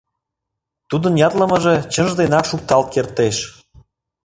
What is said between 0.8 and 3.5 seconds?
Тудын ятлымыже чынже денак шукталт кертеш».